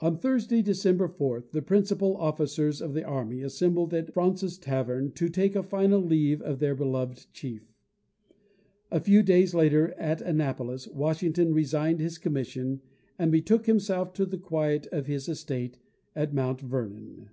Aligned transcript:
On 0.00 0.16
Thursday, 0.16 0.62
December 0.62 1.08
4, 1.08 1.44
the 1.52 1.60
principal 1.60 2.16
officers 2.16 2.80
of 2.80 2.94
the 2.94 3.04
army 3.04 3.42
assembled 3.42 3.92
at 3.92 4.10
Fraunce's 4.14 4.56
Tavern 4.56 5.12
to 5.12 5.28
take 5.28 5.54
a 5.54 5.62
final 5.62 6.00
leave 6.00 6.40
of 6.40 6.58
their 6.58 6.74
beloved 6.74 7.26
chief. 7.34 7.74
A 8.90 8.98
few 8.98 9.22
days 9.22 9.54
later, 9.54 9.92
at 9.98 10.22
Annapolis, 10.22 10.88
Washington 10.88 11.52
resigned 11.52 12.00
his 12.00 12.16
commission, 12.16 12.80
and 13.18 13.30
betook 13.30 13.66
himself 13.66 14.14
to 14.14 14.24
the 14.24 14.38
quiet 14.38 14.86
of 14.86 15.04
his 15.06 15.28
estate 15.28 15.76
at 16.14 16.32
Mount 16.32 16.62
Vernon. 16.62 17.28